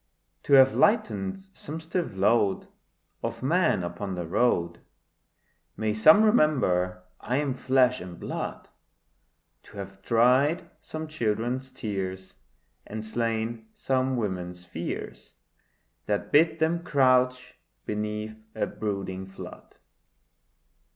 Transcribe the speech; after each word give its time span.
To 0.41 0.53
have 0.53 0.73
lightened 0.73 1.47
some 1.53 1.79
stiff 1.79 2.15
load 2.15 2.67
Of 3.21 3.43
men 3.43 3.83
upon 3.83 4.15
the 4.15 4.25
road— 4.25 4.79
May 5.77 5.93
some 5.93 6.23
remember 6.23 7.03
I 7.19 7.37
am 7.37 7.53
flesh 7.53 8.01
and 8.01 8.19
blood! 8.19 8.67
To 9.61 9.77
have 9.77 10.01
dried 10.01 10.67
some 10.81 11.07
children's 11.07 11.69
tears, 11.71 12.33
And 12.87 13.05
slain 13.05 13.67
some 13.75 14.17
women's 14.17 14.65
fears 14.65 15.35
That 16.07 16.31
bid 16.31 16.57
them 16.57 16.81
crouch 16.83 17.59
beneath 17.85 18.39
a 18.55 18.65
brooding 18.65 19.27
flood. 19.27 19.75